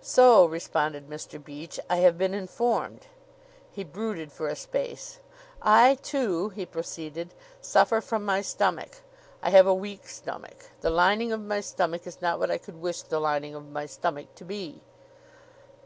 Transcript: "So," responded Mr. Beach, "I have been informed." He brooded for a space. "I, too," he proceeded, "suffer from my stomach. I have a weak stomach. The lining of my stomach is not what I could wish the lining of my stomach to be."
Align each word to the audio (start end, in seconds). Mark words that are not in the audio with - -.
"So," 0.00 0.46
responded 0.46 1.06
Mr. 1.10 1.36
Beach, 1.38 1.78
"I 1.90 1.96
have 1.96 2.16
been 2.16 2.32
informed." 2.32 3.08
He 3.70 3.84
brooded 3.84 4.32
for 4.32 4.48
a 4.48 4.56
space. 4.56 5.18
"I, 5.60 5.96
too," 5.96 6.48
he 6.48 6.64
proceeded, 6.64 7.34
"suffer 7.60 8.00
from 8.00 8.24
my 8.24 8.40
stomach. 8.40 9.02
I 9.42 9.50
have 9.50 9.66
a 9.66 9.74
weak 9.74 10.08
stomach. 10.08 10.70
The 10.80 10.88
lining 10.88 11.30
of 11.30 11.42
my 11.42 11.60
stomach 11.60 12.06
is 12.06 12.22
not 12.22 12.38
what 12.38 12.50
I 12.50 12.56
could 12.56 12.80
wish 12.80 13.02
the 13.02 13.20
lining 13.20 13.54
of 13.54 13.68
my 13.68 13.84
stomach 13.84 14.34
to 14.36 14.46
be." 14.46 14.80